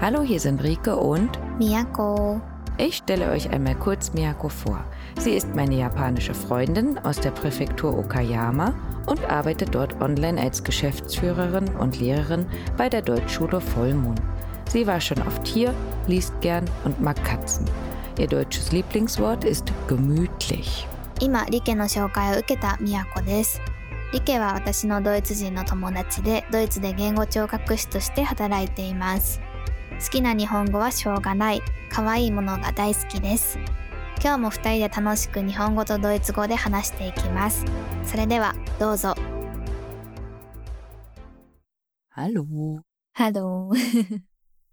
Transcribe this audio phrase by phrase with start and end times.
[0.00, 2.40] Hallo, hier sind Rike und Miyako.
[2.78, 4.82] ich stelle euch einmal kurz Miyako vor.
[5.18, 8.74] Sie ist meine japanische Freundin aus der Präfektur Okayama
[9.06, 12.46] und arbeitet dort online als Geschäftsführerin und Lehrerin
[12.76, 14.20] bei der Deutschschule Vollmond.
[14.68, 15.74] Sie war schon oft hier,
[16.06, 17.66] liest gern und mag Katzen.
[18.18, 20.86] Ihr deutsches Lieblingswort ist gemütlich.
[21.20, 23.60] 今、リケの紹介を受けたMiyako です。
[24.14, 29.40] リケは私のドイツ人の友達で、ドイツで言語聴覚士として働いています。
[30.01, 31.61] 好きな日本語はしょうがない。
[31.89, 33.57] 可愛いものが大好きです。
[34.21, 37.63] 今日も二人で楽しく日本語とドイツ語で話していきます。
[38.03, 39.15] それでは、どうぞ。
[42.13, 42.81] Hallo,
[43.13, 44.21] ハロー。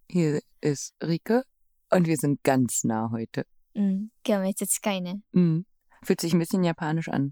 [0.09, 1.45] hier ist Rike
[1.91, 3.47] und wir sind ganz nah heute.
[3.77, 5.21] うん、今日めっちゃ近いね。
[5.35, 5.63] Mm.
[6.05, 7.31] Fühlt sich ein bisschen japanisch an.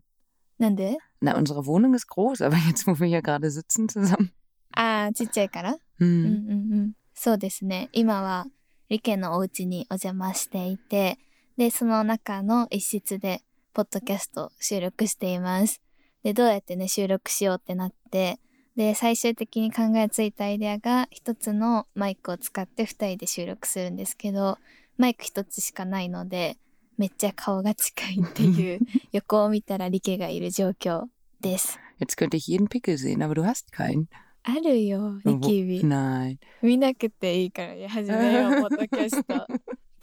[0.58, 4.30] なんで Na, unsere Wohnung ist groß, aber jetzt, wo wir hier gerade sitzen zusammen.
[4.72, 6.92] ああ、ちっちゃいからう Mm.
[7.22, 7.90] そうですね。
[7.92, 8.46] 今は
[8.88, 11.18] リケのお家にお邪魔していて、
[11.58, 13.42] で、その中の一室で、
[13.74, 15.82] ポッドキャストを収録しています。
[16.22, 18.38] で、どうやってね、収録しようってなって、
[18.74, 24.56] で、最終的に考えついたアイデアが、一つのマイクを使って二人で収録するんですけど、
[24.96, 26.56] マイク一つしかないので、
[26.96, 28.80] めっちゃ顔が近いっていう、
[29.12, 31.04] 横を見たらリケがいる状況
[31.42, 31.78] です。
[32.00, 34.06] Jetzt könnte ich jeden Pickel sehen, aber du hast keinen.
[34.43, 35.81] あるよ、ニキビ。
[35.81, 36.37] Nein.
[36.61, 39.33] 見なくていいから始めよう、ポッドキャスト。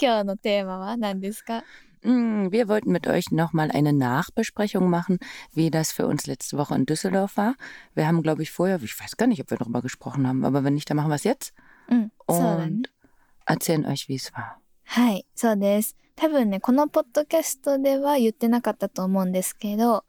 [0.01, 1.63] 今日のテーマは何ですか
[2.05, 5.21] Mm, Wir wollten mit euch nochmal eine Nachbesprechung machen,
[5.55, 7.55] wie das für uns letzte Woche in Düsseldorf war.
[7.95, 10.65] Wir haben, glaube ich, vorher, ich weiß gar nicht, ob wir darüber gesprochen haben, aber
[10.65, 11.53] wenn nicht, dann machen wir es jetzt
[11.89, 14.57] うん、そうだね und。erzählen euch, wie es war.
[14.85, 15.97] はい、そうです。
[16.17, 20.05] 多分ね、このポッドキャストでは言ってなかったと思うんですけど、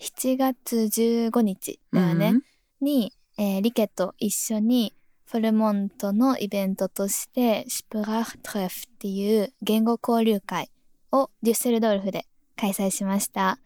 [0.00, 2.40] 7月15日だよね、 Mhm.
[2.80, 4.93] に、 えーリケと一緒に
[5.25, 10.69] フォルモントのイベントとして、シプラフトレフっていう言語交流会
[11.11, 13.57] をデュッセルドルフで開催しました。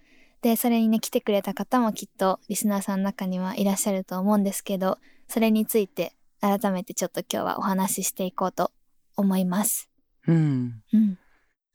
[0.41, 4.97] で、それにね、来てくれた方もきっとリスナーさんの中にはいらっしゃると思うんですけど、
[5.27, 8.71] それについて改めてちょっと今日はお話ししていこうと
[9.17, 9.89] 思います。
[10.25, 10.71] Hm.
[10.93, 11.17] うん。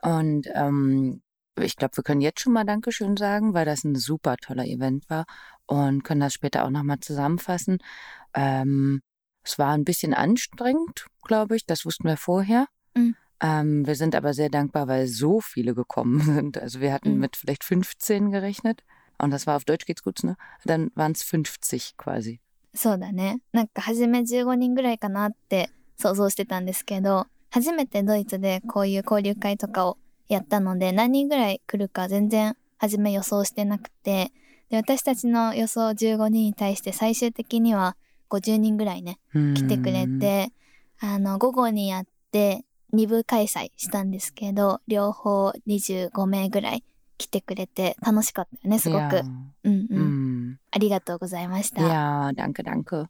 [0.02, 1.20] Und ähm,
[1.60, 5.10] ich glaube, wir können jetzt schon mal Dankeschön sagen, weil das ein super toller Event
[5.10, 5.26] war
[5.69, 7.79] und können das später auch nochmal zusammenfassen.
[8.33, 9.01] Ähm,
[9.43, 12.67] es war ein bisschen anstrengend, glaube ich, das wussten wir vorher.
[12.95, 13.15] Mhm.
[13.41, 16.57] Ähm, wir sind aber sehr dankbar, weil so viele gekommen sind.
[16.57, 17.19] Also wir hatten Mhm.
[17.19, 18.83] mit vielleicht 15 gerechnet.
[19.17, 20.35] Und das war auf Deutsch geht's gut, ne?
[20.65, 22.39] Dann waren es 50 quasi.
[22.73, 23.39] そうだね。
[23.53, 29.97] なんか初め15人ぐらいかなって想像してたんですけど、初めてドイツでこういう交流会とかを
[30.27, 34.33] やったので、何人ぐらい来るか全然初め予想してなくて、
[34.70, 37.96] で、私たちの予想15人に対して最終的には
[38.30, 40.20] 50人ぐらいね、来てくれ Hm.
[40.20, 40.52] て、
[41.00, 42.64] あの、午後にやって
[42.94, 46.84] 2部開催したんですけど、両方25名ぐらい
[47.18, 49.22] 来てくれて楽しかったよね、すごく。
[49.64, 50.56] うんうん。
[50.56, 50.56] Hm.
[50.70, 51.82] ありがとうございました。
[51.82, 53.08] Ja, danke, danke.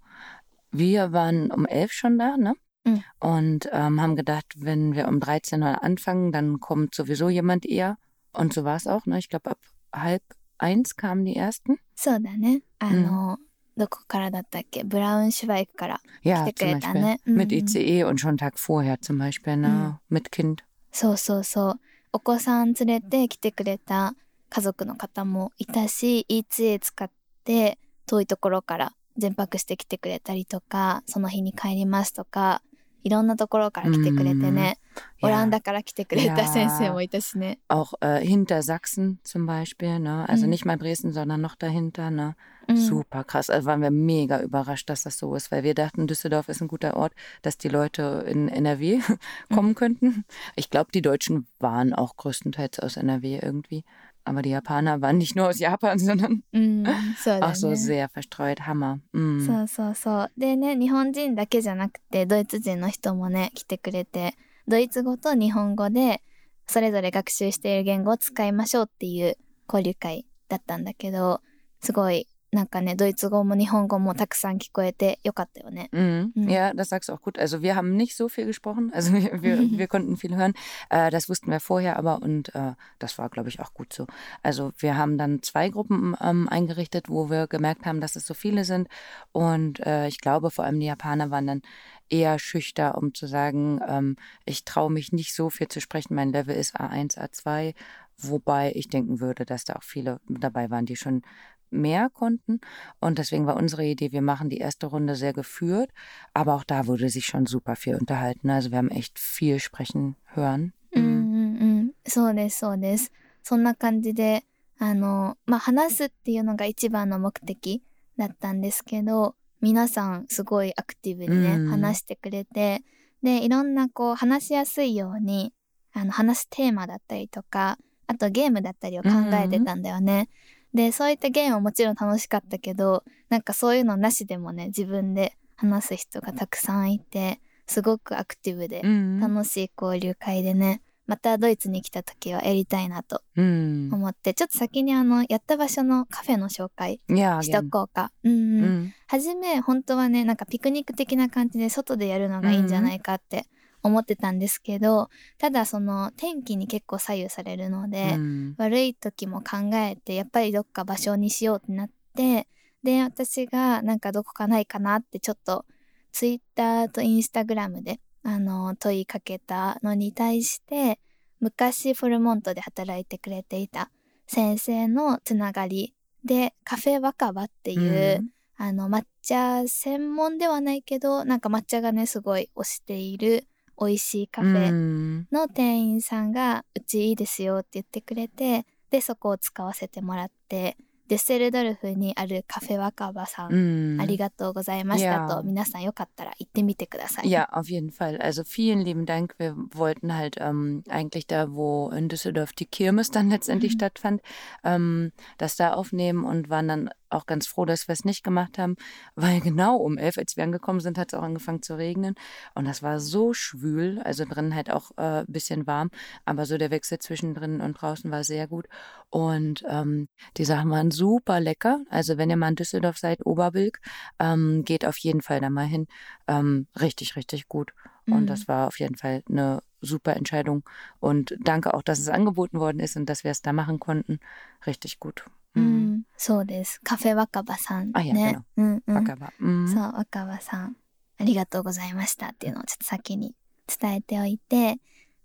[0.73, 2.55] Wir waren um elf schon da, ne?
[2.85, 3.03] Mhm.
[3.21, 7.99] Und ähm, haben gedacht, wenn wir um 13 Uhr anfangen, dann kommt sowieso jemand eher.
[8.33, 9.19] Und so war es auch, ne?
[9.19, 9.59] Ich glaube, ab
[9.93, 10.23] halb
[10.61, 11.79] eins kamen die ersten?
[11.97, 12.63] そうだね。
[12.79, 13.39] あの、
[13.77, 14.85] どこからだったっけ？
[14.85, 16.01] ブラウンシュバイクから。
[16.25, 16.93] Ja, Mit zum der Beispiel.
[16.93, 17.19] Greta, ne?
[17.27, 17.65] Mit Mhm.
[17.65, 19.99] ICE und schon einen Tag vorher zum Beispiel, ne?
[20.11, 20.59] Mit Kind.
[20.93, 21.81] そうそうそう。
[22.13, 24.15] お子さん連れて来てくれた
[24.49, 27.11] 家族の方もいたし、ETA 使っ
[27.45, 32.63] て遠いところから全泊して来てくれたりとか、その日に帰りますとか、
[33.05, 34.79] いろんなところから来てくれてね。
[35.22, 36.48] オラン Ja, ダから来てくれた Ja.
[36.48, 37.60] 先生もいたしね。
[37.70, 40.28] auch äh, hinter Sachsen zum Beispiel, ne?
[40.30, 40.50] Also Mhm.
[40.52, 42.36] nicht mal Dresden, sondern noch dahinter, ne?
[42.68, 43.50] うん Super krass.
[43.52, 46.68] Also waren wir mega überrascht, dass das so ist, weil wir dachten, Düsseldorf ist ein
[46.68, 49.00] guter Ort, dass die Leute in NRW
[49.54, 50.26] kommen könnten.
[50.56, 53.84] Ich glaube, die Deutschen waren auch größtenteils aus NRW irgendwie.
[54.28, 56.84] Aber die Japaner waren nicht nur aus Japan, sondern うん、
[57.24, 57.76] そうだ auch so ね。
[57.76, 58.66] sehr verstreut.
[58.66, 58.98] Hammer.
[59.14, 59.46] Mm.
[59.46, 60.32] そうそうそう。
[60.36, 64.34] でね、日本人だけじゃなくて、ドイツ人の人もね、来てくれて、
[64.71, 66.23] ドイツ語と日本語で、
[66.69, 69.37] それぞれ学習している言語を使いましょうっていう
[69.69, 71.41] 交流会だったんだけど、
[71.81, 75.90] すごい、なんかね、ドイツ語も日本語もたくさん聞こえてよかったよね。
[75.92, 76.32] Mhm.
[76.36, 76.50] Mhm.
[76.50, 77.38] Ja, das sagst du auch gut.
[77.38, 78.92] Also wir haben nicht so viel gesprochen.
[78.94, 80.54] Also wir, wir, wir konnten viel hören.
[80.90, 84.08] Äh, das wussten wir vorher aber und äh, das war, glaube ich, auch gut so.
[84.42, 88.34] Also wir haben dann zwei Gruppen ähm, eingerichtet, wo wir gemerkt haben, dass es so
[88.34, 88.88] viele sind.
[89.34, 91.62] Und äh, ich glaube, vor allem die Japaner waren dann
[92.10, 94.16] eher schüchter, um zu sagen, ähm,
[94.46, 96.16] ich traue mich nicht so viel zu sprechen.
[96.16, 97.74] Mein Level ist A1, A2.
[98.18, 101.24] Wobei ich denken würde, dass da auch viele dabei waren, die schon
[101.72, 102.60] mehr konnten.
[103.00, 105.92] Und deswegen war unsere Idee, wir machen die erste Runde sehr geführt.
[106.34, 108.50] Aber auch da wurde sich schon super viel unterhalten.
[108.50, 110.74] Also wir haben echt viel sprechen hören.
[110.96, 111.92] うんうんうん。
[112.08, 113.12] そうです、そうです。
[113.44, 114.46] そんな感じで、
[114.80, 117.84] あの、まあ、話すっていうのが一番の目的
[118.18, 122.84] だったんですけど、皆さんすごいアクティブにね、うん話してくれて、
[123.24, 125.54] で、いろんなこう話しやすいように、
[125.94, 127.78] あの、話すテーマだったりとか、
[128.08, 130.30] あとゲームだったりを考えてたんだよね。
[130.75, 143.91] で、そういったゲームももちろん楽しかったけど、なんかそういうのなしでもね、自分で話す人がたくさんいて、すごくアクティブで、うん楽しい交流会でね、またドイツに来た時はやりたいなとうん。
[143.93, 147.01] 思って、ちょっと先にあの、やった場所のカフェの紹介
[147.43, 148.13] しと.こうか。
[148.23, 153.47] うんはじめ、本当はね、なんかピクニック的な感じで外でやるのがいいんじゃないかって
[153.83, 158.55] 思ってたんですけど、ただその天気に結構左右されるので、うん。
[158.59, 162.47] 悪い時も考えて、やっぱりどっか場所にしようってなって、
[162.83, 165.65] で、私がなんかどこかないかなってちょっと
[166.13, 170.99] ツイッターとインスタグラムであの問いかけたのに対して、
[171.41, 173.91] 昔フォルモントで働いてくれていた
[174.27, 175.95] 先生のつながり
[176.25, 178.25] でカフェ若葉っていう、
[178.57, 183.47] あの抹茶専門ではないけど、なんか抹茶がねすごい推している
[183.80, 190.78] 美味しいカフェうんの店員さんが「うちいいですよ」って言ってくれてでそこを使わせてもらって
[191.08, 194.02] デュッセルドルフにあるカフェ若葉さん、 Mhm.
[194.02, 195.44] ありがとうございましたと、 Ja.
[195.44, 197.30] 皆さんよかったら行ってみてください。
[197.30, 198.18] Ja, auf jeden Fall.
[198.20, 199.36] Also vielen lieben Dank.
[199.38, 203.78] Wir wollten halt ähm, eigentlich da, wo in Düsseldorf die Kirmes dann letztendlich Mhm.
[203.78, 204.22] stattfand,
[204.64, 208.59] ähm, das da aufnehmen und waren dann auch ganz froh, dass wir es nicht gemacht
[208.59, 208.77] haben,
[209.15, 212.15] weil genau um elf, als wir angekommen sind, hat es auch angefangen zu regnen
[212.55, 215.91] und das war so schwül, also drinnen halt auch ein äh, bisschen warm,
[216.25, 218.67] aber so der Wechsel zwischen drinnen und draußen war sehr gut
[219.11, 221.81] und ähm, die Sachen waren super lecker.
[221.91, 223.81] Also wenn ihr mal in Düsseldorf seid, Oberbilk,
[224.19, 225.87] ähm, geht auf jeden Fall da mal hin.
[226.29, 227.73] Ähm, richtig, richtig gut.
[228.09, 228.27] Und Mhm.
[228.27, 230.63] das war auf jeden Fall eine super Entscheidung.
[231.01, 234.21] Und danke auch, dass es angeboten worden ist und dass wir es da machen konnten.
[234.67, 235.25] Richtig gut.
[235.56, 235.62] う Mhm.
[236.00, 236.80] ん、そうです。
[236.84, 238.38] カフェ若葉さんあいやね。
[238.58, 238.98] うんうん。
[238.98, 239.30] Wunderbar.
[239.40, 239.68] Mhm.
[239.68, 240.76] そう、若葉さん、
[241.18, 243.36] ありがとうございましたっていうのをちょっと先に
[243.68, 244.80] 伝えておいて、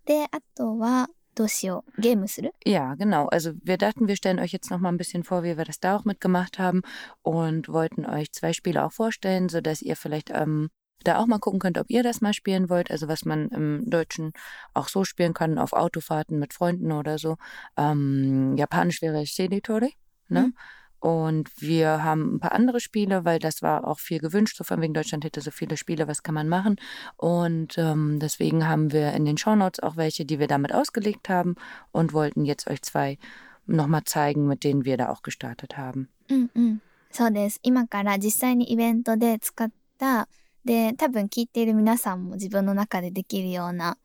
[0.06, 2.00] で、あとは、どうしよう。
[2.00, 3.26] ゲームする Ja, genau.
[3.28, 5.78] Also wir dachten, wir stellen euch jetzt noch mal ein bisschen vor, wie wir das
[5.81, 6.82] da auch mitgemacht haben
[7.22, 10.70] und wollten euch zwei Spiele auch vorstellen, sodass ihr vielleicht ähm,
[11.04, 12.90] da auch mal gucken könnt, ob ihr das mal spielen wollt.
[12.90, 14.32] Also was man im Deutschen
[14.75, 17.37] auch so spielen kann, auf Autofahrten mit Freunden oder so.
[17.76, 19.94] Ähm, Japanisch wäre Sheditori,
[20.28, 20.48] ne?
[20.48, 20.54] Mhm.
[21.00, 24.58] Und wir haben ein paar andere Spiele, weil das war auch viel gewünscht.
[24.58, 26.76] So von wegen Deutschland hätte so viele Spiele, was kann man machen?
[27.16, 31.54] Und ähm, deswegen haben wir in den Shownotes auch welche, die wir damit ausgelegt haben
[31.90, 33.19] und wollten jetzt euch zwei
[33.66, 36.10] nochmal zeigen, mit denen wir da auch gestartet haben.
[36.28, 36.82] うんうん。
[37.10, 37.58] そうです。
[37.62, 40.28] 今から実際にイベントで使った、
[40.64, 43.98] で、多分聞いている皆さんも自分の中でできるような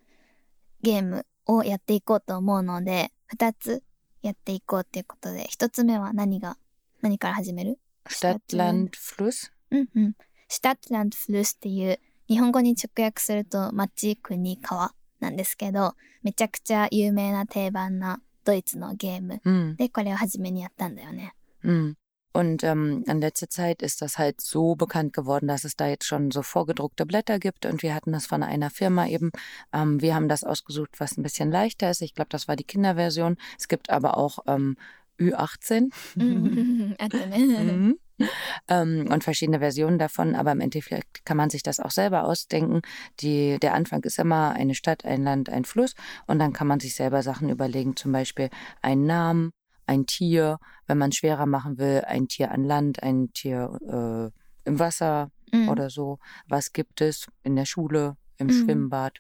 [0.81, 3.83] ゲームをやっていこうと思うので、二つ
[4.22, 6.56] やっていこうっていうことで、一つ目は何が、
[7.00, 7.78] 何から始める
[8.08, 9.50] ？Stadt, Land, Fluss？
[9.70, 10.12] うんうん。
[10.48, 19.76] シュタットランドフルスっていう日本語に直訳すると町、国、川なんですけど、めちゃくちゃ有名な定番なドイツのゲーム Hm.
[19.76, 21.34] でこれを初めにやったんだよね。
[21.64, 21.94] Hm.
[22.32, 26.06] Und ähm, in letzter Zeit ist das halt so bekannt geworden, dass es da jetzt
[26.06, 27.66] schon so vorgedruckte Blätter gibt.
[27.66, 29.30] Und wir hatten das von einer Firma eben.
[29.72, 32.02] Ähm, wir haben das ausgesucht, was ein bisschen leichter ist.
[32.02, 33.36] Ich glaube, das war die Kinderversion.
[33.58, 34.76] Es gibt aber auch ähm,
[35.18, 35.90] Ü18.
[36.16, 36.96] Mhm.
[38.20, 38.34] Mhm.
[38.68, 42.82] ähm, und verschiedene Versionen davon, aber im Endeffekt kann man sich das auch selber ausdenken.
[43.20, 45.94] Die, der Anfang ist immer eine Stadt, ein Land, ein Fluss
[46.26, 48.50] und dann kann man sich selber Sachen überlegen, zum Beispiel
[48.82, 49.52] einen Namen
[49.89, 54.69] ein Tier, wenn man es schwerer machen will, ein Tier an Land, ein Tier äh,
[54.69, 56.17] im Wasser うん oder so.
[56.49, 58.51] Was gibt es in der Schule, im Mhm.
[58.89, 59.13] Schwimmbad?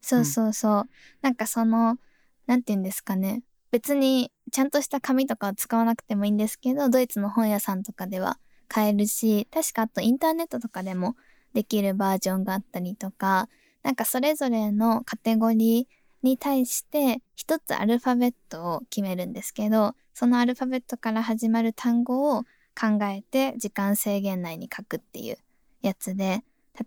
[0.00, 0.88] そうそうそう。
[1.22, 1.98] なんかその、
[2.46, 3.42] なんて言うんですかね。
[3.70, 11.16] 別にちゃんとした紙とかを使わなくてもいいんですけど、ドイツの本屋さんとかでは買えるし、確かあとインターネットとかでも
[11.52, 13.48] できるバージョンがあったりとか、
[13.82, 22.42] なんかそれぞれのカテゴリー に対して一つアルファベットを決めるんですけど、そのアルファベットから始まる単語を
[22.78, 25.38] 考えて時間制限内に書くっていう
[25.82, 26.42] やつで、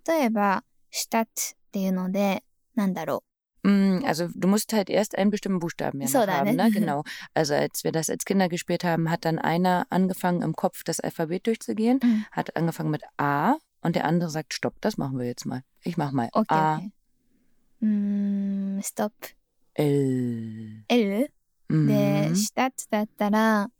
[0.07, 2.43] 例えば、シュタッツっていうので、
[2.75, 3.23] なんだろ
[3.63, 6.63] Mm, Also du musst halt erst einen bestimmten Buchstaben ja So, noch dann, haben, ne?
[6.63, 6.71] ne?
[6.71, 7.03] Genau.
[7.35, 10.99] Also als wir das als Kinder gespielt haben, hat dann einer angefangen im Kopf das
[10.99, 12.07] Alphabet durchzugehen, う。
[12.07, 12.25] うん。
[12.31, 15.61] hat angefangen mit A und der andere sagt Stopp, das machen wir jetzt mal.
[15.83, 16.89] Ich mach mal オッケーオッ A ケー。
[17.82, 19.28] うーん、ストップ。
[19.74, 20.84] L.
[20.88, 21.32] L?
[21.68, 21.74] で、
[22.30, 22.34] Mhm.
[22.34, 23.70] シュタッツだったら、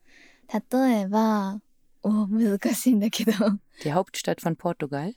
[0.71, 1.61] 例えば、
[2.03, 3.33] お難しいんだけど。
[3.33, 3.59] Die
[3.93, 5.13] Hauptstadt von Portugal?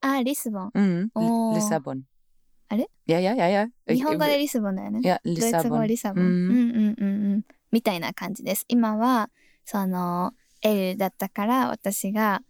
[0.00, 0.70] あ、リスボン。
[0.74, 1.10] Mhm.
[1.14, 1.52] Oh.
[1.54, 2.02] Li- Lissabon.
[2.68, 2.86] Alle?
[3.06, 3.68] Ja, ja, ja, ja.
[3.86, 5.00] 日本語でリスボンだよね。
[5.02, 6.24] Ja, ドイツ語.リサボン。
[6.24, 7.44] ううんんうんうんうん。
[7.70, 8.64] みたいな感じです。
[8.68, 9.30] 今は、
[9.64, 10.32] その、
[10.62, 12.42] L だったから、私が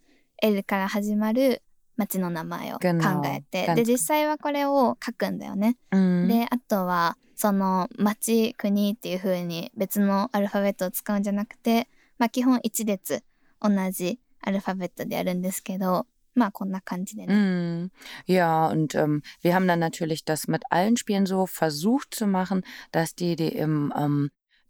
[0.43, 1.63] L から始まる
[2.03, 2.89] 町の名前を考
[3.27, 5.77] えてで実際はこれを書くんだよね。
[5.91, 13.25] であとはその町国っていう風に別のアルファベットを使うんじゃなくて、ま、基本1列
[13.61, 16.07] 同じアルファベットでやるんですけど。
[16.35, 17.35] まあこんな感じでね。
[17.35, 17.91] Mm.
[18.27, 20.25] Ja, und、um, wir haben dann natürlich、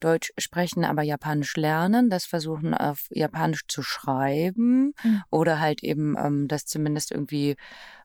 [0.01, 5.23] Deutsch sprechen, aber Japanisch lernen, das versuchen auf Japanisch zu schreiben Mhm.
[5.31, 7.55] oder halt eben ähm, das zumindest irgendwie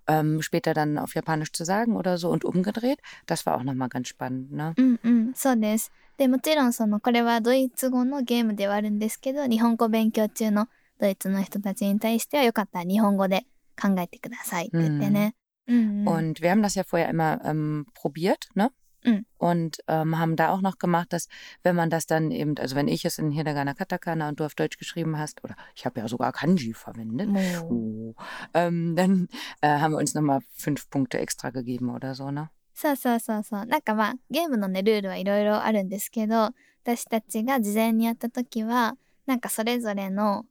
[0.06, 2.98] ähm, später dann auf Japanisch zu sagen oder so und umgedreht.
[3.26, 4.74] Das war auch nochmal ganz spannend, ne?
[4.76, 5.92] うんうん、そうです。
[6.16, 13.44] で、もちろんその、これはドイツ語のゲームではあるんですけど、日本語勉強中のドイツの人たちに対してはよかったら日本語で
[13.80, 15.34] 考えてくださいって言ってね。
[15.66, 16.08] うん、うん。
[16.08, 18.70] Und wir haben das ja vorher immer ähm, probiert, ne?
[19.04, 19.26] Mhm.
[19.38, 21.28] Und ähm, haben da auch noch gemacht, dass
[21.62, 24.54] wenn man das dann eben, also wenn ich es in Hiragana Katakana und du auf
[24.54, 28.14] Deutsch geschrieben hast, oder ich habe ja sogar Kanji verwendet, もう、 oh,
[28.54, 29.28] ähm, dann
[29.60, 32.50] äh, haben wir uns nochmal fünf Punkte extra gegeben oder so, ne?
[32.74, 33.66] そうそうそうそう。
[33.66, 36.50] なんかまあ、ゲームのね、ルールはいろいろあるんですけど、
[36.84, 40.46] 私たちが事前にやった時は、なんかそれぞれの、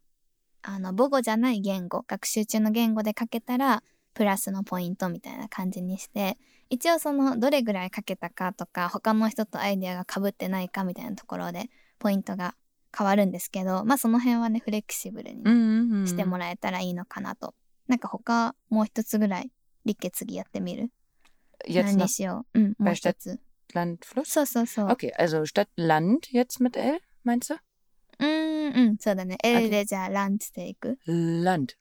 [0.62, 3.84] あの、母語じゃない言語、学習中の言語で書けたら、
[4.17, 6.39] プラスのポイントみたいな感じにして、
[6.71, 11.69] 一応その、どれぐらい書けたかとか、他の人とアイデアが被ってないかみたいなところで、
[11.99, 12.55] ポイントが
[12.97, 16.07] 変わるんですけど、まあその辺はね、フレキシブルにね、Mhm.
[16.07, 17.55] してもらえたらいいのかなと。
[17.89, 19.53] なんか他、もう一つぐらい、
[19.85, 20.91] リッケ次やってみる？
[21.69, 22.59] 何にしよう？
[22.59, 23.39] うん、もう一つ。
[23.75, 24.25] Land, Fluss?
[24.25, 24.87] そうそうそう。
[24.87, 27.59] Okay, also statt Land jetzt mit L, meinst du?
[28.20, 29.38] うーん、うん、そうだね。
[29.44, 31.76] L でじゃあランチでいく Land.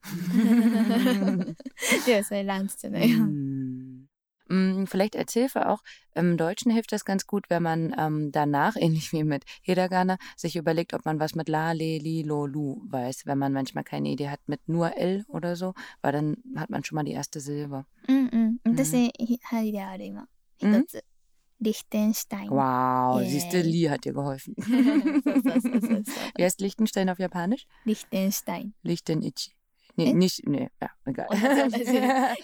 [2.06, 3.18] いや、それランチ じゃないよ。
[3.18, 4.06] Mm.
[4.50, 5.78] Mm, Vielleicht als Hilfe auch.
[6.14, 10.56] Im Deutschen hilft das ganz gut, wenn man ähm, danach, ähnlich wie mit Hiragana, sich
[10.56, 13.26] überlegt, ob man was mit La, Le, Li, Lo, Lu weiß.
[13.26, 16.82] Wenn man manchmal keine Idee hat mit nur L oder so, weil dann hat man
[16.82, 17.87] schon mal die erste Silbe.
[18.09, 18.28] うん
[18.64, 18.75] うん。
[18.75, 20.26] 私、ひはいである今。
[20.62, 21.04] うん一つ。
[21.65, 22.50] Lichtenstein.
[22.50, 23.29] Wow, yeah.
[23.29, 24.55] siehst du, Li hat dir geholfen.
[24.57, 27.65] so, so, so, Wie heißt Lichtenstein auf Japanisch?
[27.84, 28.74] Liechtenstein.
[28.84, 29.51] Liechtenitchi.
[29.98, 31.27] Nee, nicht, nee, ja, egal.
[31.29, 31.48] Also,
[31.93, 32.36] ja,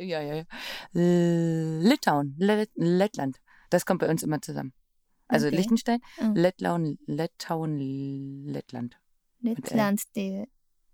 [0.00, 0.44] ja, ja.
[0.92, 3.38] Litauen, Lettland.
[3.70, 4.72] Das kommt bei uns immer zusammen.
[5.26, 5.56] Also okay.
[5.56, 6.34] Liechtenstein, mhm.
[6.34, 8.98] Lettland, Lettauen, Lettland.
[9.40, 10.44] Lettland, die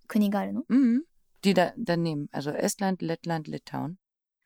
[0.07, 0.63] Königin, ne?
[0.69, 1.05] Mhm.
[1.45, 2.29] Die da daneben.
[2.33, 3.99] Also Estland, Lettland, Litauen.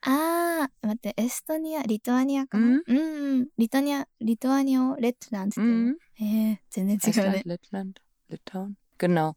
[0.02, 0.31] Ah,
[0.64, 7.42] あ、待って、エストニア、リトアニアかな、うん、うん、リトニア、リトアニアをレッドランって言って、うん、えー、全然違うね。
[7.46, 7.94] Lettland,
[8.30, 8.74] Litauen.
[8.98, 9.34] Genau.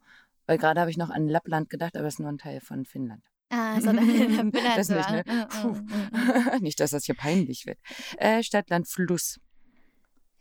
[0.48, 2.86] Weil gerade habe ich noch an Lappland gedacht, aber es ist nur ein Teil von
[2.86, 3.24] Finnland.
[3.50, 5.24] Ah, so das nicht, ne?
[5.26, 7.80] Mm, mm, mm, nicht, dass das hier peinlich wird.
[8.18, 9.40] Äh, Stadt, Land, Fluss.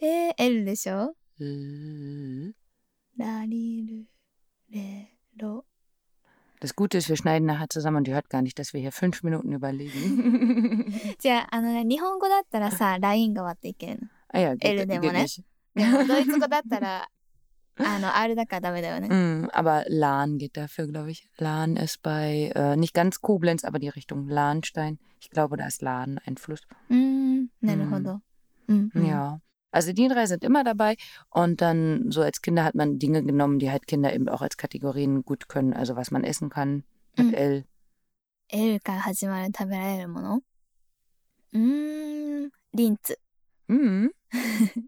[0.01, 1.15] Äh, L でしょ
[3.17, 4.07] ラリル
[4.71, 5.65] レロ
[6.64, 8.92] Das Gute ist, wir schneiden nachher zusammen und ihr hört gar nicht, dass wir hier
[8.92, 10.92] fünf Minuten überlegen.
[11.18, 14.08] じゃあ、あのね、日本語だったらさ、ラインが割っていけるの。
[14.34, 15.44] ah ja, geht, L でも geht ね nicht.
[15.76, 17.08] でも、ドイツ語だったら、
[17.78, 19.08] あの、R だからダメだよね。
[19.08, 21.30] Mm, aber Lahn geht dafür, glaube ich.
[21.38, 25.00] Lahn ist bei, äh, nicht ganz Koblenz, aber die Richtung Lahnstein.
[25.22, 26.60] Ich glaube, da ist Lahn ein Fluss.
[26.90, 28.22] うーん、なるほど。
[29.74, 29.80] うん、うん。
[29.80, 29.80] Ja.
[29.80, 30.96] Also die drei sind immer dabei
[31.30, 34.58] und dann so als Kinder hat man Dinge genommen, die halt Kinder eben auch als
[34.58, 35.74] Kategorien gut können.
[35.74, 36.84] Also was man essen kann
[37.16, 37.34] mit Mhm.
[37.36, 37.66] L.
[38.52, 40.42] L から始まる食べられるもの
[41.54, 43.20] うーん、リンツ。
[43.70, 44.10] Mhm.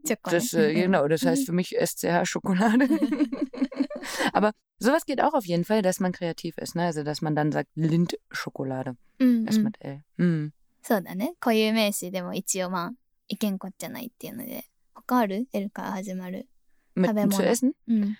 [0.04, 0.38] チョコ ね。
[0.38, 2.88] Das, äh, genau, das heißt für mich SCH Schokolade.
[4.34, 6.86] Aber sowas geht auch auf jeden Fall, dass man kreativ ist, ne?
[6.86, 9.64] Also dass man dann sagt Lindschokolade うん、う ist ん。
[9.64, 10.02] mit L.
[10.18, 10.52] Mhm.
[10.84, 11.34] そうだね。
[11.40, 12.92] 固有名詞でも一応まあ、
[13.28, 14.66] いけんこっちゃないっていうので。
[14.96, 16.48] 他ある ?L から始まる。
[16.96, 17.36] Mit Tabemono.
[17.36, 17.74] zu essen?
[17.88, 18.18] うん。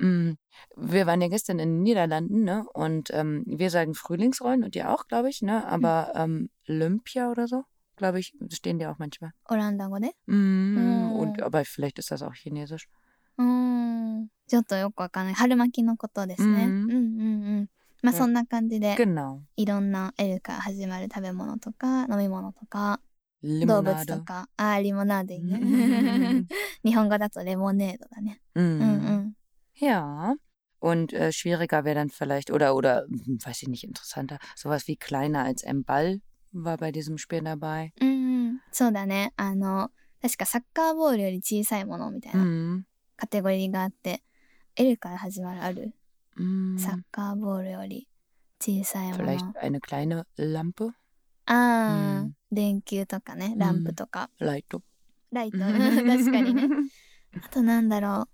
[0.00, 0.36] Mm.
[0.76, 2.64] Wir waren ja gestern in den Niederlanden, ne?
[2.74, 5.66] Und ähm, wir sagen Frühlingsrollen und ihr auch, glaube ich, ne?
[5.68, 7.64] Aber ähm, Olympia oder so,
[7.96, 9.32] glaube ich, stehen die auch manchmal.
[9.48, 10.74] オランダ語で Mm.
[10.76, 11.12] Mm.
[11.12, 12.88] Und aber vielleicht ist das auch Chinesisch.
[13.38, 14.28] うーん。
[14.48, 15.34] ちょっとよくわかんない。
[15.34, 16.64] 春巻きのことですね。
[16.64, 17.68] ううんん、うん、うん
[18.02, 19.38] まあそんな感じで、 Genau.
[19.56, 23.00] いろんな L から始まる食べ物とか、飲み物とか、
[23.42, 24.24] 動物と Limonade.
[24.24, 26.46] か、あー、リモナーデいいね Mm.。
[26.84, 28.40] 日本語だとレモネードだね。
[28.54, 28.82] うん Mm.
[28.82, 28.86] う
[29.18, 29.32] ん。
[29.80, 30.34] Ja.
[30.80, 34.96] Und äh, schwieriger wäre dann vielleicht, oder, oder, hm, weiß ich nicht, interessanter, sowas wie
[34.96, 36.20] kleiner als ein Ball
[36.52, 37.92] war bei diesem Spiel dabei.
[38.00, 38.60] うんうん。
[38.72, 39.32] そうだね。
[39.36, 42.82] あの、確かサッカーボールより小さいものみたいな Mm.
[43.16, 44.22] カテゴリーがあって、
[44.76, 45.94] L から始まるある
[46.38, 48.08] Mm, サッカーボールより
[48.60, 49.52] 小さいも vielleicht の。
[49.60, 50.92] eine kleine Lampe,
[51.46, 54.82] ああ、うん 電球とかね、ランプとか、 Leitung.
[55.32, 55.58] ライト。
[55.58, 56.68] 確かにね。
[57.44, 58.28] あとなんだろ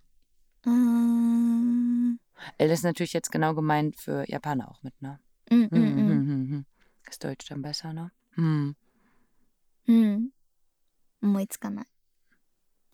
[0.67, 0.71] う。
[0.71, 2.19] うーん。
[2.59, 5.19] L ist natürlich jetzt genau gemeint für Japaner auch mit, ne?
[5.51, 6.09] うんう Hm, んうん。
[6.09, 6.65] hm, hm, hm.
[7.11, 8.11] Ist Deutsch dann besser, ne?
[8.37, 8.75] Hm.
[9.89, 10.29] うん。
[11.23, 11.87] 思いつかない。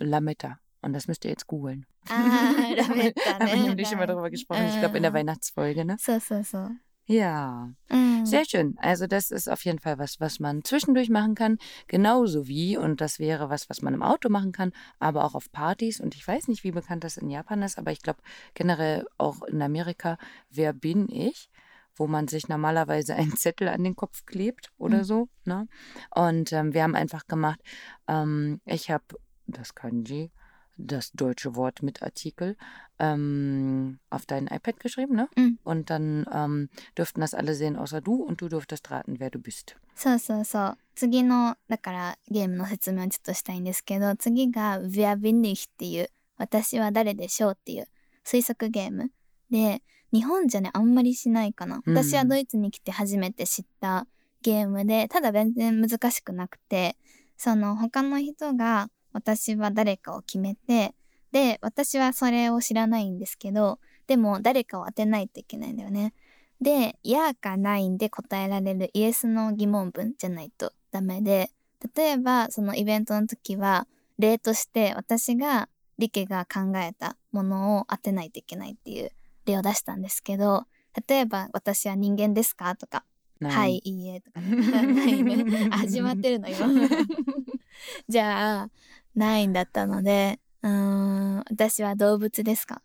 [0.00, 0.58] Lametta.
[0.82, 1.84] Und das müsst ihr jetzt googeln.
[2.10, 3.68] ああ、ラ メッタ Haben wir ね。
[3.70, 4.66] nämlich schon mal darüber gesprochen.
[4.68, 5.14] Ich glaube in der Äh.
[5.14, 5.96] Weihnachtsfolge, ne?
[5.98, 6.70] そうそうそう。
[7.06, 7.70] Ja.
[7.90, 8.25] う ん。
[8.25, 8.75] Sehr schön.
[8.79, 11.57] Also das ist auf jeden Fall was, was man zwischendurch machen kann.
[11.87, 15.51] Genauso wie, und das wäre was, was man im Auto machen kann, aber auch auf
[15.51, 15.99] Partys.
[15.99, 18.19] Und ich weiß nicht, wie bekannt das in Japan ist, aber ich glaube
[18.53, 20.17] generell auch in Amerika,
[20.49, 21.49] wer bin ich?
[21.95, 25.03] wo man sich normalerweise einen Zettel an den Kopf klebt oder Mhm.
[25.03, 25.27] so.
[25.43, 25.67] Ne?
[26.11, 27.59] Und ähm, wir haben einfach gemacht,
[28.07, 29.03] ähm, ich habe
[29.47, 30.31] das Kanji,
[30.78, 32.56] das deutsche Wort mit Artikel,
[32.98, 35.28] ähm, auf dein iPad geschrieben, ne?
[35.36, 35.58] Mhm.
[35.64, 39.38] Und dann ähm, dürften das alle sehen, außer du, und du durftest raten, wer du
[39.38, 39.76] bist.
[39.96, 40.78] そうそうそう。
[40.96, 47.86] 次の、だからゲームの説明をちょっとしたいんですけど、次が Wer bin ich っていう、私は誰でしょうっていう
[48.24, 49.10] 推測ゲーム。
[49.50, 49.82] で、
[50.12, 51.80] 日本じゃね、あんまりしないかな。
[51.84, 54.06] うん私はドイツに来て初めて知った
[54.42, 56.96] ゲームで、ただ全然難しくなくて、
[57.36, 58.88] その他の人が
[59.19, 60.95] 私は誰かを決めて、
[61.31, 66.13] で、私はそれを知らないんですけど、でも誰かを当てないといけないんだよね。
[66.61, 71.51] で、やかないんで答えられるイエスの疑問文じゃないとダメで、
[71.95, 79.11] 例えばそのイベントの時は、例として私がリケが考えたものを当てないといけないっていう
[79.45, 80.65] 例を出したんですけど、
[81.07, 83.03] 例えば私は人間ですかとか.
[83.41, 84.55] はい、いいえとか、ね、
[84.93, 85.69] ないね。
[85.71, 86.67] あ 始まってるの今。
[88.09, 88.69] じゃあ、
[89.15, 92.81] nein das だったので、うん、私は動物ですか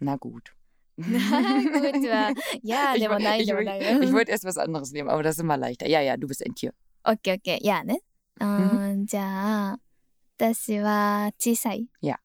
[0.00, 0.52] Na gut.
[0.96, 2.04] Na gut,
[2.62, 5.56] ja, aber nein, ich, ich, ich wollte erst was anderes nehmen, aber das ist immer
[5.56, 5.88] leichter.
[5.88, 6.72] Ja, ja, du bist ein Tier.
[7.02, 7.98] Okay, okay, ja, ne?
[8.40, 8.70] Mhm.
[9.00, 9.76] Und ja,
[10.38, 11.88] das Ähm, mhm.
[12.00, 12.16] Ja,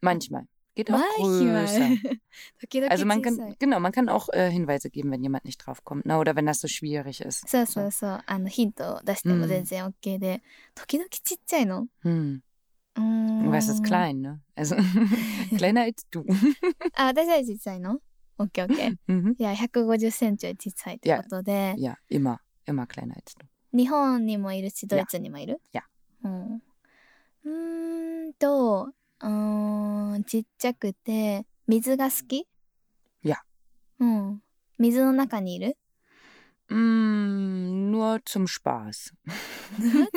[0.00, 0.46] manchmal.
[0.74, 1.66] Geht auch manchmal.
[1.66, 2.88] größer.
[2.90, 6.18] also man kann, genau, man kann auch äh, Hinweise geben, wenn jemand nicht draufkommt, ne?
[6.18, 7.48] oder wenn das so schwierig ist.
[7.48, 8.06] So, so, so.
[8.26, 10.18] あの、ヒントを出しても全然 OK
[12.04, 12.40] Hm.
[13.00, 13.50] ーん。
[13.50, 14.38] Was ist klein, ne?
[14.56, 14.76] Also
[15.56, 16.24] kleiner als du.
[16.94, 18.00] あ、私は小さいの
[18.38, 18.96] ?OK OK。
[19.08, 19.34] Mhm.
[19.38, 23.46] いや、150センチより小さいってことで、Ja, immer, immer kleiner als du.
[23.76, 25.60] 日本にもいるし、ドイツにもいる?
[25.72, 25.82] いや。
[26.24, 26.62] うん。
[27.44, 32.40] うーんと、うーん、ちっちゃくて、水が好き?
[33.22, 33.36] いや。
[34.00, 34.42] うん。
[34.78, 35.76] 水の中にいる?
[36.69, 39.13] Mm, nur zum Spaß.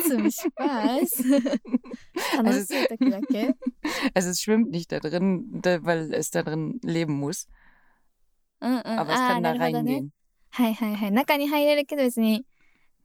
[0.07, 1.23] zum Spaß.
[2.37, 3.55] 楽しい時だけ
[4.15, 7.47] Also es schwimmt nicht da drin, da, weil es da drin leben muss.
[8.61, 8.81] うんうん。
[8.81, 9.93] Aber es ああ、 kann な da るほどね。
[9.93, 10.09] reingehen.
[10.49, 11.11] はいはいはい。
[11.11, 12.45] 中に入れるけど別に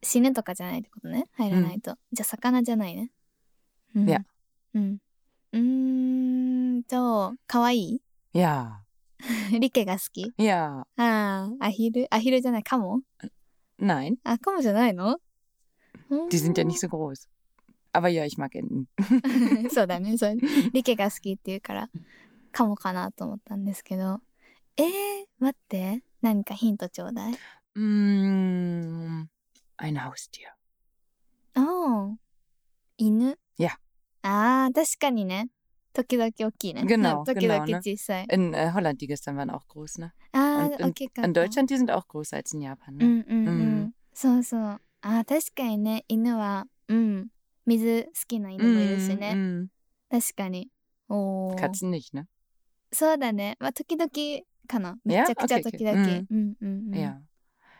[0.03, 1.27] 死ぬとかじゃないってことね。
[1.37, 1.96] 入らないと。
[2.12, 3.11] じゃあ魚じゃないね。
[3.94, 4.25] うん、いや。
[4.75, 4.98] うん。
[5.53, 8.01] うーんと、かわいい
[8.33, 8.79] Ja,
[9.61, 13.03] リケが好き ja, ああ、アヒルアヒルじゃない、カモ
[13.80, 15.20] nein, あ、カモじゃないの
[16.30, 17.28] die sind ja nicht so groß.
[17.94, 18.86] Aber ja, ich mag Enten.
[19.72, 20.18] そうだね。
[20.18, 20.36] そう。
[20.72, 21.90] リケが好きって言うから、
[22.52, 24.20] カモかなと思ったんですけど。
[24.78, 24.88] えー、
[25.40, 26.04] 待って。
[26.22, 27.34] 何かヒントちょうだい。
[27.76, 29.26] Mm,
[29.78, 30.50] ein Haustier.
[31.56, 32.18] ああ。
[32.98, 33.80] 犬いや。
[34.22, 35.50] ああ、確かにね。
[35.97, 36.83] Tokidoki Doki 大きいね。
[36.83, 37.23] Genau.
[37.23, 38.33] Tokio genau, Doki genau, ne?
[38.33, 40.13] In äh, Holland, die gestern waren auch groß, ne?
[40.31, 42.95] Ah, in, okay, in Deutschland, die sind auch größer als in Japan.
[42.97, 43.05] Ne?
[43.05, 43.49] Mm -mm.
[43.49, 43.88] Mhm.
[43.88, 43.93] Mm.
[44.13, 44.60] そうそう。
[44.60, 47.27] ああ、確かにね、犬は、うん、
[47.65, 49.33] 水好きな犬もいるしね。
[49.33, 49.67] Mm -mm.
[50.10, 50.69] 確かに。
[51.10, 51.60] お mm, mm.
[51.60, 52.25] Katzen nicht, ne?
[52.91, 53.57] そうだね。
[53.60, 54.10] まあ、時々
[54.67, 54.97] かな。
[55.03, 55.97] めちゃくちゃ時々。
[55.97, 56.03] Yeah?
[56.03, 56.27] Okay, okay.
[56.29, 56.55] Mm.
[56.62, 56.99] Mm, mm, mm.
[56.99, 57.21] Ja.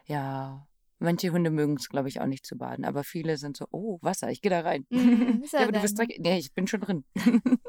[0.08, 0.67] Ja.
[0.99, 3.99] Manche Hunde mögen es, glaube ich, auch nicht zu baden, aber viele sind so, oh,
[4.01, 4.86] Wasser, ich gehe da rein.
[4.89, 7.03] Mm, so ja, aber du bist direkt, nee, ich bin schon drin.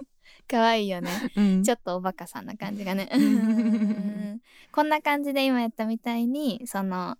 [0.48, 1.10] かわいいよね。
[1.36, 1.62] Mhm.
[1.62, 4.40] ちょっとおバカさんな感じがねん。
[4.72, 7.16] こんな感じで今やったみたいに、その、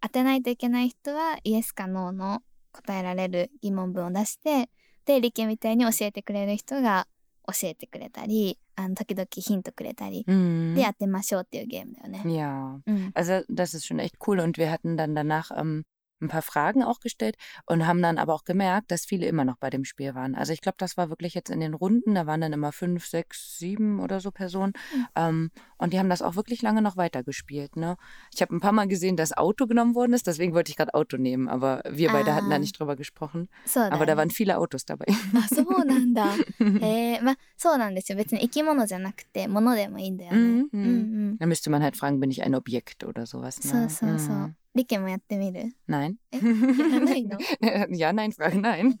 [0.00, 4.70] 当てないといけない人はイエスかノーの答えられる疑問文を出して、
[5.04, 7.08] で、理系みたいに教えてくれる人が
[7.46, 10.74] 教えてくれたり、あの、時々ヒントくれたり、Mhm.
[10.74, 12.22] で、当てましょうっていうゲームだよね。
[12.26, 12.80] Ja.
[12.86, 13.10] うん。
[13.14, 15.84] Also das ist schon echt cool und wir hatten dann danach ähm,
[16.23, 19.57] ein paar Fragen auch gestellt und haben dann aber auch gemerkt, dass viele immer noch
[19.57, 20.35] bei dem Spiel waren.
[20.35, 23.05] Also ich glaube, das war wirklich jetzt in den Runden, da waren dann immer fünf,
[23.05, 24.73] sechs, sieben oder so Personen.
[24.95, 25.07] Mhm.
[25.15, 27.75] Ähm, und die haben das auch wirklich lange noch weitergespielt.
[27.75, 27.97] Ne?
[28.33, 30.93] Ich habe ein paar Mal gesehen, dass Auto genommen worden ist, deswegen wollte ich gerade
[30.93, 32.35] Auto nehmen, aber wir beide ah.
[32.35, 32.59] hatten da ah.
[32.59, 33.49] nicht drüber gesprochen.
[33.75, 35.05] Aber da waren viele Autos dabei.
[35.35, 36.27] Ach, so なんだ。
[36.59, 38.17] えー、まあそうなんですよ。
[38.17, 40.37] 別に生き物じゃなくて物でもいいんだよね。
[40.37, 40.69] Mhm.
[40.71, 41.37] Mhm.
[41.39, 43.59] Da müsste man halt fragen, bin ich ein Objekt oder sowas.
[43.63, 43.89] Ne?
[43.89, 44.35] そうそうそう。
[44.35, 44.55] Mhm.
[44.77, 46.15] リケもやってみる Nein.
[46.31, 46.43] えや
[46.89, 47.37] らないの
[47.89, 48.95] Ja, nein, Frage, nein.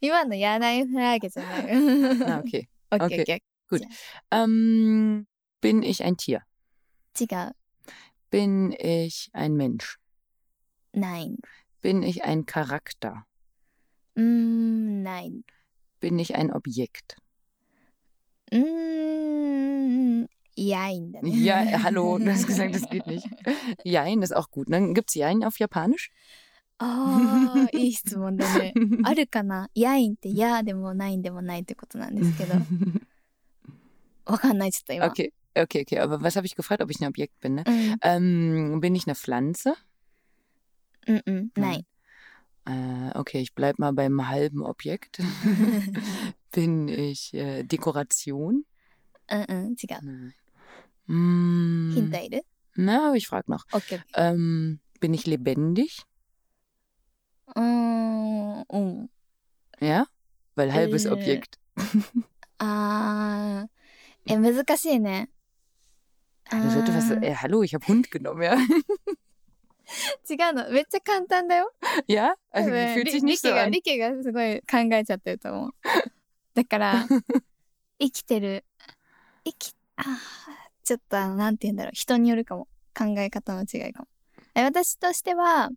[0.00, 1.66] 今のやらないフラグじゃない。
[1.66, 2.68] Ah, okay.
[2.90, 3.42] Okay, okay.
[3.70, 3.82] Gut.
[4.30, 5.26] Ähm,
[5.60, 6.42] bin ich ein Tier?
[7.18, 7.56] 違う。
[8.30, 9.98] Bin ich ein Mensch?
[10.92, 11.38] Nein.
[11.80, 13.24] Bin ich ein Charakter?
[14.16, 15.44] Mm, nein.
[16.00, 17.16] Bin ich ein Objekt?
[18.52, 20.26] Mm,
[20.58, 21.12] Jein.
[21.12, 21.26] Dann.
[21.26, 23.26] Ja, hallo, du hast gesagt, das geht nicht.
[23.84, 24.66] Jein ist auch gut.
[24.70, 26.10] Dann gibt es Jein auf Japanisch?
[26.78, 28.74] あ あ、いい質問だね。
[29.04, 32.54] あるかなヤインってやでもないんでもないってことなんですけど。
[34.26, 35.06] わかんない、ちょっと今。
[35.06, 36.00] Okay, okay, okay.
[36.00, 37.54] Aber was habe ich gefragt, ob ich ein Objekt bin?
[37.54, 37.64] Ne?
[37.66, 37.96] Mhm.
[38.02, 39.76] Ähm, bin ich eine Pflanze?
[41.06, 41.84] Mm -mm, nein.
[42.66, 45.20] Äh, okay, ich bleib mal beim halben Objekt.
[46.50, 48.64] bin ich äh, Dekoration?
[49.30, 50.04] うんうん、違う。
[50.04, 50.34] Nein.
[51.08, 52.42] Mm, Hinter
[52.76, 53.64] Na, aber ich frage noch.
[53.72, 53.96] Okay.
[53.96, 54.02] okay.
[54.14, 56.02] Ähm, bin ich lebendig?
[57.54, 59.08] Mm, mm.
[59.80, 60.06] Ja?
[60.54, 61.58] Weil halbes äh, Objekt.
[62.58, 63.66] ah,
[64.26, 65.28] え、難しいね。
[66.50, 68.56] Du sollte was, ey, hallo, ich habe Hund genommen, ja.
[70.28, 70.70] 違うの。
[70.70, 71.70] めっちゃ簡単だよ。
[72.06, 72.36] Ja?
[72.50, 73.70] Also, fühlt sich nicht so an.
[73.70, 75.74] リケがすごい考えちゃってると思う。
[76.54, 77.06] だから、
[77.98, 78.64] 生きてる。
[79.44, 80.02] 生きあ
[80.89, 81.91] ちょっとあの、なんて言うんだろう。
[81.93, 82.67] 人によるかも。
[82.97, 84.07] 考え方の違いかも。
[84.55, 85.69] 私としては、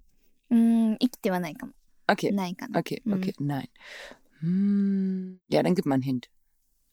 [0.49, 1.73] うん、生きてはないかも。
[2.09, 2.35] Okay.
[2.35, 2.81] ないかな。
[2.81, 3.69] Okay, okay, nein.
[4.43, 6.31] Hm, ja, dann gib mal einen Hint.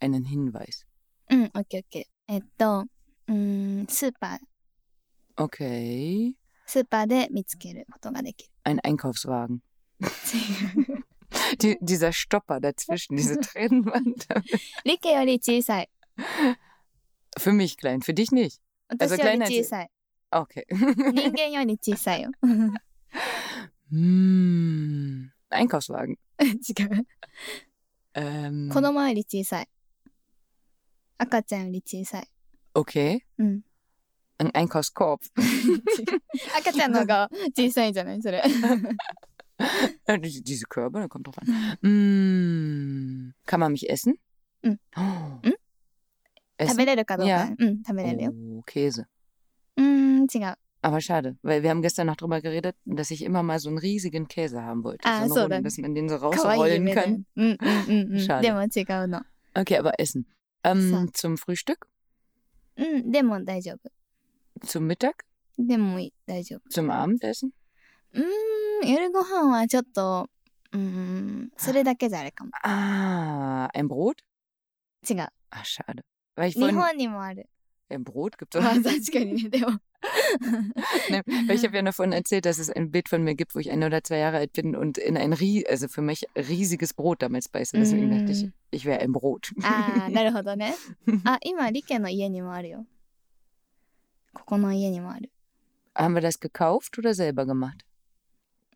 [0.02, 0.86] Einen Hinweis.
[1.30, 2.04] うん、OK, OK.
[2.28, 2.84] えっと、
[3.30, 5.46] うん、スーパー。
[5.46, 6.34] Okay.
[6.66, 8.52] スーパーで見つけることができる。
[8.66, 9.60] Ein Einkaufswagen.
[11.62, 14.28] Die, dieser Stopper dazwischen, diese Trennwand.
[14.84, 15.90] リケより小さい。
[17.39, 18.61] Für mich klein, für dich nicht.
[18.99, 19.89] Also kleiner als...
[20.31, 20.65] Okay.
[20.69, 22.31] 人間より小さいよ。
[23.93, 26.17] hm, Einkaufswagen.
[26.41, 27.07] 違う。
[28.15, 29.69] Ähm, 子供より小さい。
[31.19, 32.29] 赤ちゃんより小さい。
[32.75, 33.21] Okay.
[33.39, 33.65] うん。
[34.39, 35.21] Ein Einkaufskorb.
[36.59, 38.43] 赤ちゃんの方が小さいじゃないそれ。
[40.43, 41.47] Diese Körbe, da kommt drauf an.
[41.83, 44.17] Mm, kann man mich essen?
[44.65, 44.81] うん。
[44.97, 45.41] Oh.
[46.63, 47.33] ん食べれるかどうか。
[47.33, 47.55] Ja.
[47.59, 48.31] うん、食べれるよ。
[48.33, 49.05] Oh, Käse.
[49.77, 50.57] うーん、違う。
[50.83, 54.29] Aber schade, weil wir haben gestern noch drüber geredet, dass ich immer mal so einen riesigen
[54.29, 55.09] Käse haben wollte.
[55.09, 57.25] Ah, so, so Runde, dass man den so rausrollen kann.
[57.35, 58.43] Mm, mm, mm, schade.
[58.43, 59.23] でも違うの。
[59.55, 60.27] Okay, aber Essen.
[60.63, 61.87] Ähm, zum Frühstück?
[62.77, 63.91] うん、でも大丈夫。
[64.67, 65.15] Zum Mittag?
[65.59, 66.61] でもいい、大丈夫。
[66.69, 67.51] Zum Abendessen?
[68.13, 70.29] うーん、夜ご飯はちょっと、
[70.73, 72.51] うん、それだけじゃあれかも。
[72.63, 74.17] Ah, ein Brot?
[75.09, 75.29] 違う。
[75.51, 76.03] Ah, schade.
[76.39, 77.49] Weil ich 日本にもある。
[77.91, 78.67] Im Brot gibt es auch.
[78.67, 79.79] Ah, 確かにね、でも。
[81.11, 83.71] ne, weil ich habe ja davon erzählt, dass es ein Bild von mir gibt, wo ich
[83.71, 87.23] ein oder zwei Jahre alt bin und in ein rie also für mich riesiges Brot
[87.23, 87.77] damals beiße.
[87.77, 89.53] Deswegen dachte ich, ich wäre ein Brot.
[89.63, 90.75] ああ、 なるほどね。
[91.25, 92.87] あ、今、リケの家にもあるよ。
[94.33, 95.31] ここの家にもある。
[95.95, 97.85] Haben wir das gekauft oder selber gemacht?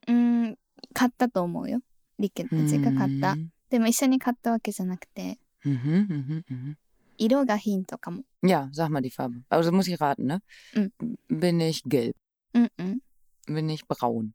[0.06, 0.58] うん、
[0.94, 1.80] 買ったと思うよ。
[2.18, 3.36] リケたちが買った。
[3.70, 5.38] でも一緒に買ったわけじゃなくて。
[5.64, 6.76] Mhm, mhm, mhm.
[7.18, 8.22] 色がヒントかも。
[8.42, 9.42] Ja, sag mal die Farbe.
[9.48, 10.40] Also muss ich raten, ne?
[10.74, 11.16] Mhm.
[11.28, 12.16] Bin ich gelb?
[12.54, 13.00] Mhm.
[13.46, 14.32] Bin ich braun?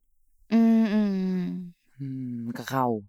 [0.49, 1.73] Mhm.
[1.97, 3.03] Hm, grau.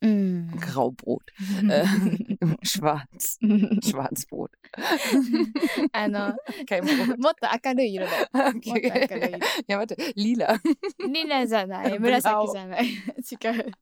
[0.00, 0.50] Mhm.
[0.58, 1.22] Graubrot.
[1.70, 1.86] äh,
[2.62, 3.38] schwarz.
[3.84, 4.50] Schwarzbrot.
[5.92, 6.34] あの、
[6.66, 7.16] Kein Brot.
[7.18, 8.28] もっと明るい色だよ。
[8.34, 8.42] Okay.
[8.42, 9.38] もっと明るい色。
[9.68, 9.94] Ja, warte.
[10.16, 10.58] Lila.
[11.08, 11.98] リラじゃない。
[12.00, 12.86] 紫じゃない。
[12.86, 12.90] 違
[13.60, 13.72] う。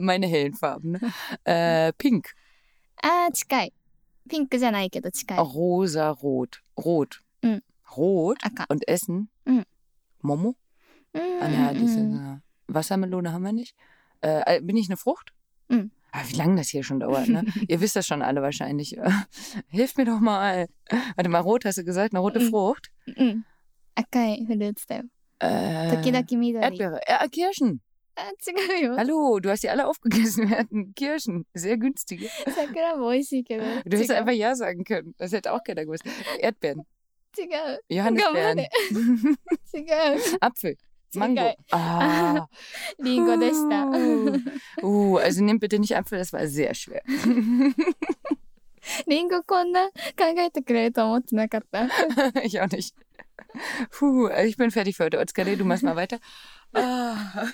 [0.00, 1.00] Meine hellen Farben, ne?
[1.44, 2.28] Äh, pink.
[3.02, 3.72] あー、近い。
[4.28, 5.38] ピンクじゃないけど近い。
[5.38, 6.60] Rosa, rot.
[6.76, 7.20] Rot.
[7.42, 7.62] Mhm.
[7.96, 8.36] Rot.
[8.42, 8.66] 赤。
[8.68, 9.26] Und Essen?
[9.46, 9.64] Mhm.
[10.22, 10.54] Momo?
[11.14, 13.74] うん Ah, ja, うん diese うん Wassermelone haben wir nicht.
[14.22, 15.32] Äh, bin ich eine Frucht?
[15.68, 15.90] Mhm.
[16.12, 17.44] Ah, wie lange das hier schon dauert, ne?
[17.68, 18.96] Ihr wisst das schon alle wahrscheinlich.
[19.68, 20.68] Hilft mir doch mal.
[21.16, 22.50] Warte mal, rot hast du gesagt, eine rote Mhm.
[22.50, 22.90] Frucht?
[23.16, 23.44] うん。
[23.96, 25.02] 赤いフルーツだよ。
[25.40, 26.60] Äh, 時々緑。
[26.62, 27.00] Erdbeere.
[27.08, 27.80] Ja, Kirschen.
[28.18, 28.96] あ、 違うよ。
[28.96, 30.48] Hallo, du hast die alle aufgegessen.
[30.48, 31.46] Wir hatten Kirschen.
[31.54, 32.28] Sehr günstige.
[32.54, 33.64] 桜も美味しいけど。
[33.84, 35.14] Du hättest 違う einfach Ja sagen können.
[35.18, 36.04] Das hätte auch keiner gewusst.
[36.40, 36.84] Erdbeeren.
[37.36, 37.80] 違う。
[37.88, 38.60] Johannisbeeren.
[38.60, 40.38] 違う。
[40.40, 40.76] Apfel.
[41.16, 41.54] Mango.
[41.70, 42.46] Ah.
[43.02, 43.86] リンゴでした。
[44.82, 47.02] Uh, also nehmt bitte nicht Apfel, das war sehr schwer.
[49.06, 49.92] リンゴこんな考
[50.38, 51.88] えてくれると思ってなかった。
[52.44, 52.94] ich auch nicht.
[53.90, 55.18] Puh, also ich bin fertig für heute.
[55.18, 56.18] Otsukare, du machst mal weiter.
[56.76, 57.44] Ah.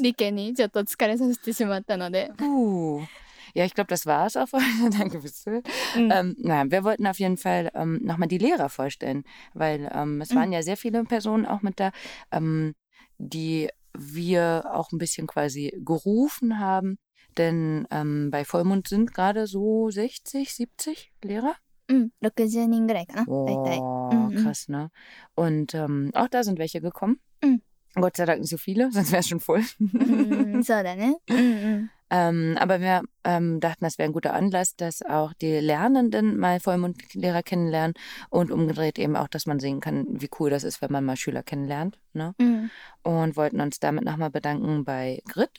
[0.00, 2.30] リケにちょっと疲れさせてしまったので。
[2.36, 3.00] Puh.
[3.54, 4.90] Ja, ich glaube, das war es auch für heute.
[4.98, 5.62] Danke fürs Zuhören.
[5.96, 10.20] うん、 Ähm, na, wir wollten auf jeden Fall ähm, nochmal die Lehrer vorstellen, weil ähm,
[10.20, 11.90] es waren ja sehr viele Personen auch mit da,
[12.30, 12.74] ähm,
[13.18, 16.98] die wir auch ein bisschen quasi gerufen haben.
[17.38, 21.54] Denn ähm, bei Vollmond sind gerade so 60, 70 Lehrer.
[21.88, 23.78] うん、60人ぐらいかな、大体。
[23.80, 24.42] Oh, Mhm.
[24.42, 24.90] krass, ne?
[25.34, 27.20] Und ähm, auch da sind welche gekommen.
[27.42, 27.62] Mhm.
[27.94, 29.62] Gott sei Dank nicht so viele, sonst wäre es schon voll.
[29.80, 31.16] うん、 そうだね。
[31.28, 31.90] うんうん。
[32.08, 36.60] Ähm, aber wir ähm, dachten, das wäre ein guter Anlass, dass auch die Lernenden mal
[36.60, 37.94] Vollmondlehrer kennenlernen
[38.30, 41.16] und umgedreht eben auch, dass man sehen kann, wie cool das ist, wenn man mal
[41.16, 41.98] Schüler kennenlernt.
[42.12, 42.34] Ne?
[42.38, 42.70] うん、
[43.02, 45.50] Und wollten uns damit nochmal bedanken bei Grit.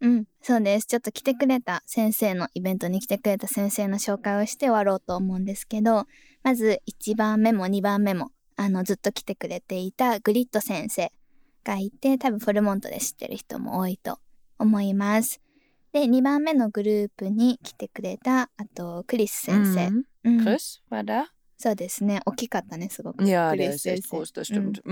[0.00, 0.86] うん、そうです。
[0.86, 6.06] ちょっと来てくれた先生のイベントに来てくれた先生の紹介をして終わろうと思うんですけど、
[6.44, 11.10] まず1番目も2番目も、あの、ずっと来てくれていたグリッド先生
[11.63, 14.19] がいて、多分フォルモントで知ってる人も多いと
[14.59, 15.39] 思います。
[15.91, 19.79] で、2番目のグループに来てくれた、あと、クリス先生。
[19.87, 20.03] Mhm.
[20.25, 21.25] うん、Chris war da.
[21.57, 22.19] そうですね。
[22.25, 23.23] 大きかったね、すごく。
[23.23, 24.17] Ja, クリス先生。
[24.17, 24.21] う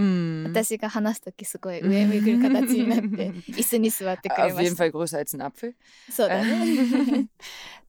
[0.02, 0.44] ん.
[0.46, 0.50] Mhm.
[0.50, 4.84] 私が話すときすごい上向く形になって、椅子に座ってくれまし jeden た。
[4.86, 5.74] Fall größer als ein Apfel.
[6.12, 7.28] そうだね。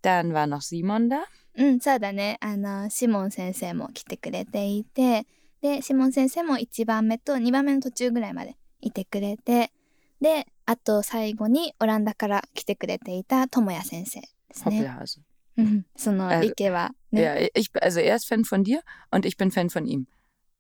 [0.03, 1.23] Dann war noch Simon da.
[1.55, 2.39] うん、そうだね。
[2.41, 5.27] あの、シモン先生も来てくれていて、
[5.61, 9.73] で、シモン先生も1番目と2番目の途中ぐらいまでいてくれて、
[10.21, 14.83] で、あと最後にオランダから来てくれていた智也先生ですね。
[14.83, 15.21] Hoppelhase.
[15.59, 17.23] うん、その、あ理系はね。
[17.23, 20.07] Ja, ich, also er ist Fan von dir und ich bin Fan von ihm.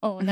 [0.02, 0.22] おう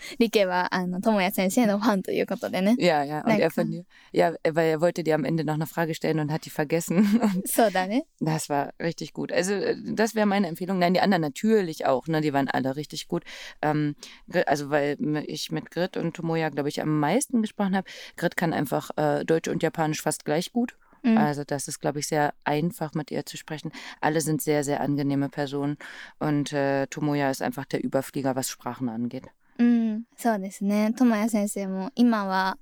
[0.00, 0.16] なるほど。
[0.18, 2.76] 理系は、あの、智也先生のファンということでね。
[2.78, 3.44] Ja, ja, und Lecker.
[3.44, 3.84] er von dir.
[4.12, 6.98] Ja, weil er wollte dir am Ende noch eine Frage stellen und hat die vergessen.
[7.20, 8.04] Und そうだね。
[8.20, 9.32] das war richtig gut.
[9.32, 10.78] Also äh, das wäre meine Empfehlung.
[10.78, 12.06] Nein, die anderen natürlich auch.
[12.08, 12.20] Ne?
[12.20, 13.24] Die waren alle richtig gut.
[13.62, 13.96] Ähm,
[14.28, 14.96] Grit- also weil
[15.26, 17.88] ich mit Grit und Tomoya, glaube ich, am meisten gesprochen habe.
[18.16, 20.76] Grit kann einfach äh, Deutsch und Japanisch fast gleich gut.
[21.02, 21.18] うん。
[21.18, 23.70] Also das ist, glaube ich, sehr einfach mit ihr zu sprechen.
[24.00, 25.78] Alle sind sehr, sehr angenehme Personen.
[26.18, 29.24] Und äh, Tomoya ist einfach der Überflieger, was Sprachen angeht.
[29.57, 30.93] うん、そうですね。
[30.97, 32.57] 智也先生も今は、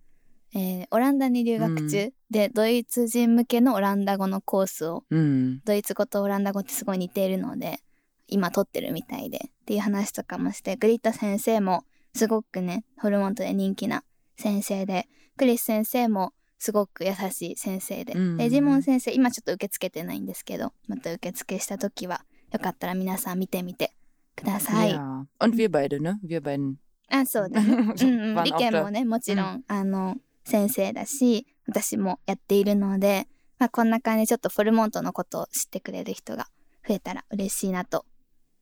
[0.54, 5.60] えーオランダに留学中で、ドイツ人向けのオランダ語のコースを、Hm.
[5.66, 7.80] ドイツ語とオランダ語ってすごい似ているので、
[8.28, 14.04] 今取ってるみたいでっていう話とかもして、グリッド先生もすごくね、ホルモントで人気な
[14.38, 23.94] 先生で、クリス先生もすごく優しい先生で、うんで、ジモン先生、今ちょっと受け付けてないんですけど、また受付した時は、よかったら皆さん見てみて
[24.39, 24.91] ください。
[24.93, 25.27] Ja.
[25.41, 26.19] Und wir beide, ne?
[26.25, 26.75] Wir beiden.
[27.09, 27.73] あ、そうだね。
[27.73, 28.35] うんうん。
[28.37, 28.83] waren 理 auch 研 da.
[28.83, 33.27] もね、もちろん、あの、先生だし、私もやっているので、
[33.59, 36.49] まあ、こんな感じでちょっとフォルモントのことを知ってくれる人が
[36.87, 38.05] 増えたら嬉しいなと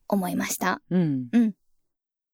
[0.09, 0.81] 思いました。
[0.90, 1.55] Hm.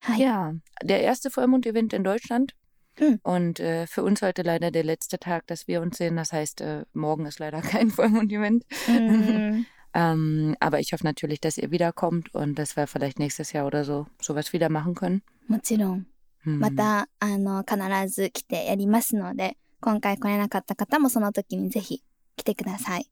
[0.00, 0.20] はい。
[0.20, 0.52] Ja,
[0.84, 2.54] der erste Vollmond-Event in Deutschland.
[2.96, 3.20] Hm.
[3.22, 6.16] Und äh, für uns heute leider der letzte Tag, dass wir uns sehen.
[6.16, 8.64] Das heißt, äh, morgen ist leider kein Vollmond-Event.
[8.88, 9.66] うん。
[9.94, 13.84] Ähm, aber ich hoffe natürlich, dass ihr wiederkommt und dass wir vielleicht nächstes Jahr oder
[13.84, 15.22] so sowas wieder machen können.
[15.48, 16.06] もちろん、
[16.44, 16.58] Hm.
[16.60, 17.76] また、あの、必
[18.14, 22.02] ず来てやりますので、今回来れなかった方もその時にぜひ
[22.36, 23.10] 来てください。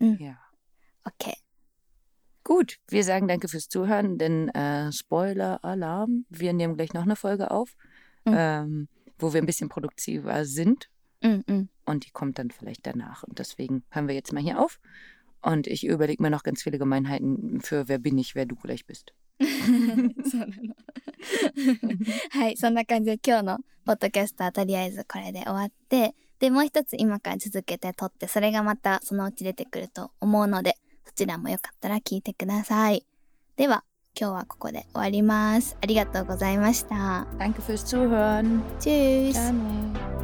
[0.00, 0.36] Ja.
[1.04, 1.32] OK。
[2.44, 7.50] Gut, wir sagen danke fürs Zuhören, denn äh, Spoiler-Alarm, wir nehmen gleich noch eine Folge
[7.50, 7.74] auf,
[8.26, 8.34] Mhm.
[8.36, 10.88] ähm, wo wir ein bisschen produktiver sind
[11.22, 11.68] うんうん。
[11.86, 13.22] und die kommt dann vielleicht danach.
[13.24, 14.78] Und deswegen hören wir jetzt mal hier auf.
[15.42, 18.86] Und ich überlege mir noch ganz viele Gemeinheiten für wer bin ich, wer du gleich
[18.86, 19.12] bist.
[19.40, 20.74] そうなの。
[22.30, 30.76] はい、そんな感じで今日のポッドキャストはとりあえずこれで終わって、で、もう一つ今から続けて撮って、それがまたそのうち出てくると思うので、
[31.06, 33.06] そちらもよかったら聞いてください。
[33.56, 33.84] では、
[34.18, 35.76] 今日はここで終わります。
[35.82, 37.26] ありがとうございました。
[37.38, 38.62] Danke fürs Zuhören.
[38.78, 39.32] Tschüss!
[39.32, 40.17] Ciao.